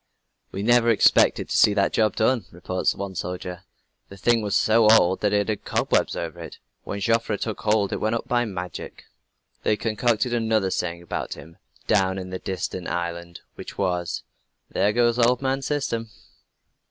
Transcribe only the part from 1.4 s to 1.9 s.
to see